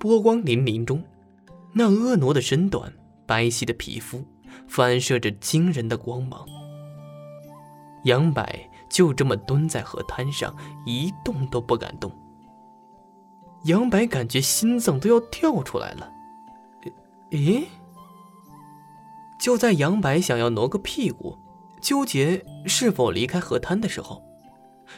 [0.00, 1.04] 波光粼粼中，
[1.74, 2.90] 那婀娜的身段、
[3.26, 4.24] 白皙的皮肤，
[4.66, 6.46] 反射着惊人的光芒。
[8.04, 8.42] 杨柏
[8.88, 12.10] 就这么蹲在河滩上，一动都不敢动。
[13.64, 16.10] 杨柏感觉心脏都要跳出来了。
[17.30, 17.64] 咦？
[19.38, 21.36] 就在杨柏想要挪个屁股，
[21.82, 24.22] 纠结是否离开河滩的时候，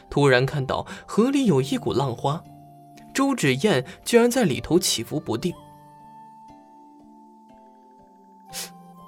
[0.08, 2.40] 突然看到河里有一股浪花，
[3.12, 5.52] 周芷燕居然在里头起伏不定。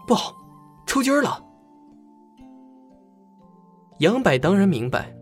[0.06, 0.34] 不好，
[0.86, 1.42] 抽筋了！
[3.98, 5.14] 杨柏当然明白，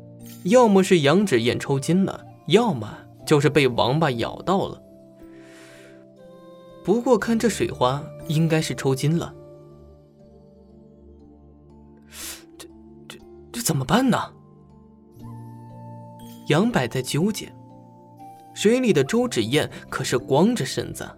[0.44, 4.82] 要么是杨芷燕抽筋了，要么就是被王八咬到了。
[6.82, 9.32] 不过看这水花，应该是抽筋了。
[12.58, 12.66] 这、
[13.08, 13.18] 这、
[13.52, 14.18] 这怎么办呢？
[16.48, 17.52] 杨柏在纠结。
[18.54, 21.08] 水里的周芷燕可是光着身子。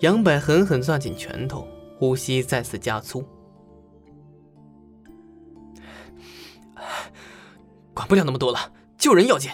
[0.00, 1.66] 杨柏狠狠攥紧拳头，
[1.98, 3.24] 呼吸再次加粗。
[7.94, 9.50] 管不了那么多了，救人要紧。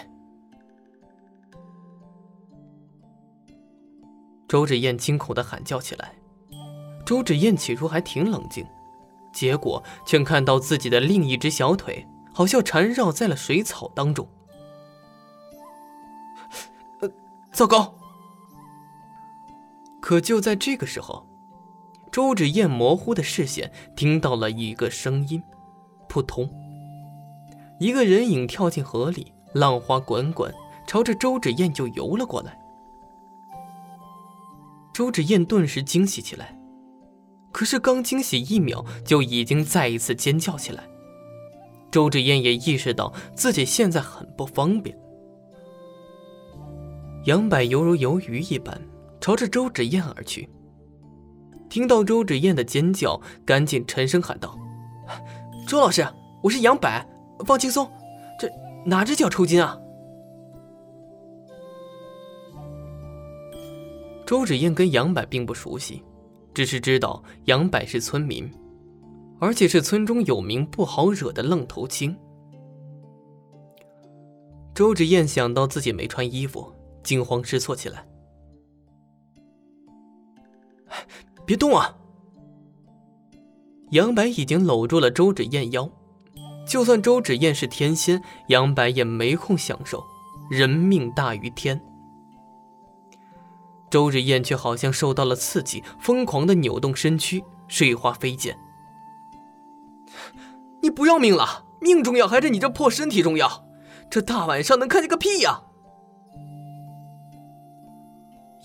[4.47, 6.13] 周芷燕惊恐的喊叫起来。
[7.03, 8.65] 周芷燕起初还挺冷静，
[9.33, 14.27] 结果却看到自己的另一只小腿好像缠绕在了水草当中。
[17.01, 17.09] 呃，
[17.51, 17.93] 糟糕！
[20.01, 21.25] 可就在这个时候，
[22.11, 25.41] 周芷燕模糊的视线听到了一个声音
[26.07, 26.49] ：“扑通！”
[27.79, 30.53] 一个人影跳进河里，浪花滚滚，
[30.87, 32.57] 朝着周芷燕就游了过来。
[34.93, 36.57] 周芷燕顿时惊喜起来，
[37.51, 40.87] 可是刚惊喜一秒，就已经再一次尖叫起来。
[41.91, 44.97] 周芷燕也意识到自己现在很不方便。
[47.25, 48.81] 杨柏犹如游鱼一般。
[49.21, 50.47] 朝着周芷燕而去。
[51.67, 54.55] 听到周芷燕的尖叫，赶紧沉声喊道
[55.67, 56.07] ：“周老师，
[56.43, 56.87] 我是杨柏，
[57.43, 57.89] 放轻松，
[58.39, 58.47] 这
[58.85, 59.75] 哪只脚抽筋啊？”
[64.27, 66.03] 周芷燕跟杨柏并不熟悉，
[66.53, 68.47] 只是知道杨柏是村民，
[69.39, 72.15] 而且是村中有名不好惹的愣头青。
[74.75, 76.71] 周芷燕想到自己没穿衣服，
[77.05, 78.05] 惊慌失措起来。
[81.45, 81.95] 别动啊！
[83.91, 85.89] 杨白已经搂住了周芷燕腰，
[86.67, 90.03] 就算周芷燕是天仙，杨白也没空享受。
[90.49, 91.79] 人命大于天。
[93.89, 98.57] 周芷燕却好像受到了刺激，疯狂的扭动身躯，水花飞溅。
[100.81, 101.65] 你不要命了？
[101.79, 103.65] 命重要还是你这破身体重要？
[104.09, 105.61] 这大晚上能看见个屁呀！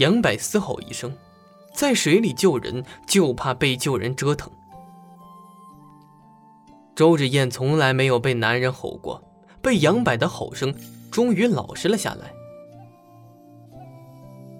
[0.00, 1.12] 杨柏嘶吼一声。
[1.72, 4.50] 在水里救人，就怕被救人折腾。
[6.96, 9.22] 周芷燕从来没有被男人吼过，
[9.62, 10.74] 被杨柏的吼声
[11.12, 12.34] 终于老实了下来。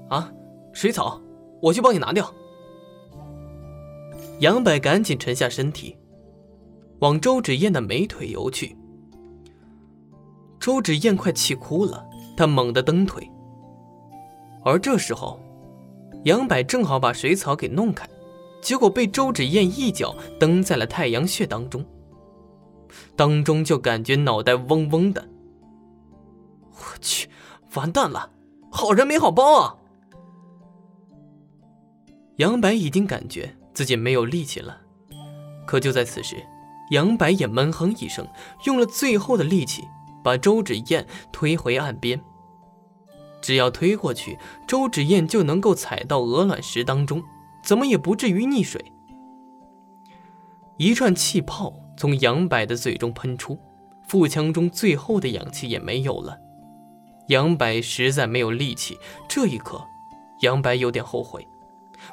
[0.08, 0.32] 啊，
[0.72, 1.20] 水草，
[1.60, 2.32] 我去帮你拿掉。
[4.38, 5.96] 杨柏赶紧沉下身体，
[7.00, 8.76] 往周芷燕的美腿游去。
[10.60, 13.28] 周芷燕快气哭了，她猛地蹬腿，
[14.65, 15.41] 而这时候。
[16.25, 18.06] 杨柏正好把水草给弄开，
[18.60, 21.82] 结果被周芷燕一脚蹬在了太阳穴当中，
[23.16, 25.26] 当中就感觉脑袋嗡嗡的。
[26.72, 27.31] 我去，
[27.72, 28.32] 完蛋了，
[28.70, 29.76] 好人没好报啊！
[32.37, 34.78] 杨柏已经感觉自己没有力气了，
[35.66, 36.37] 可就在此时，
[36.91, 38.28] 杨柏也闷哼一声，
[38.66, 39.84] 用了最后的力气
[40.22, 42.22] 把周芷燕推回岸边。
[43.40, 47.22] 只要推过去，周芷燕就能够踩到鹅卵石当中，
[47.62, 48.92] 怎么也不至于溺水。
[50.76, 53.58] 一串气泡从杨柏的嘴中喷出，
[54.08, 56.38] 腹腔中最后的氧气也没有了。
[57.28, 58.98] 杨柏实在没有力气。
[59.28, 59.84] 这一刻，
[60.40, 61.46] 杨柏有点后悔，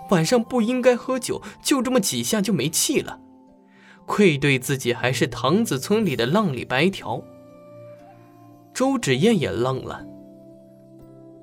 [0.09, 3.19] 晚上不应该喝酒，就这么几下就没气了，
[4.05, 7.23] 愧对自己还是塘子村里的浪里白条。
[8.73, 10.05] 周芷燕也愣了。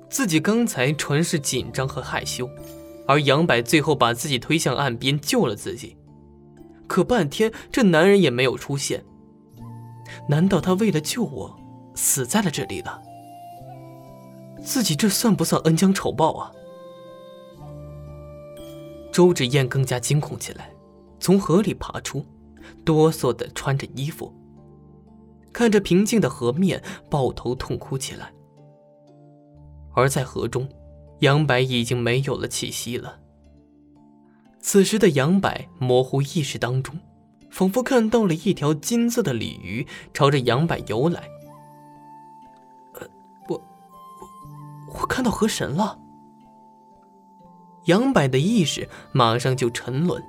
[0.09, 2.49] 自己刚才纯是紧张和害羞，
[3.07, 5.97] 而杨柏最后把自己推向岸边救了自己，
[6.87, 9.03] 可半天这男人也没有出现。
[10.29, 11.59] 难道他为了救我，
[11.95, 13.01] 死在了这里了？
[14.63, 16.51] 自己这算不算恩将仇报啊？
[19.11, 20.71] 周芷燕更加惊恐起来，
[21.19, 22.25] 从河里爬出，
[22.83, 24.33] 哆嗦的穿着衣服，
[25.51, 28.31] 看着平静的河面，抱头痛哭起来。
[29.95, 30.67] 而在河中，
[31.19, 33.19] 杨白已经没有了气息了。
[34.59, 36.99] 此时的杨白模糊意识当中，
[37.49, 41.23] 仿佛看到了一条金色的鲤鱼朝着杨白游来。
[42.95, 43.07] 呃，
[43.47, 43.61] 我
[44.99, 45.99] 我看到河神了。
[47.85, 50.21] 杨柏的意识马上就沉沦，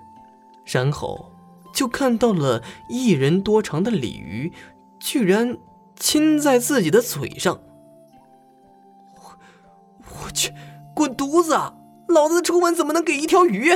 [0.67, 1.33] 然后
[1.73, 4.53] 就看到了一人多长的鲤鱼，
[5.01, 5.57] 居然
[5.99, 7.59] 亲在自己的嘴上。
[10.97, 11.53] 滚犊子！
[12.09, 13.71] 老子出门怎么能给一条鱼？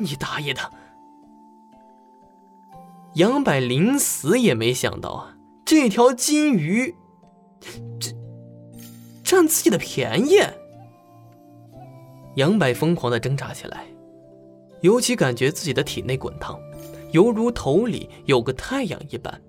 [0.00, 0.60] 你大爷的！
[3.14, 6.94] 杨柏临死也没想到啊，这条金鱼，
[7.98, 8.10] 这
[9.24, 10.40] 占自己的便宜。
[12.36, 13.86] 杨柏疯狂的挣扎起来，
[14.82, 16.60] 尤其感觉自己的体内滚烫，
[17.12, 19.40] 犹如头里有个太阳一般。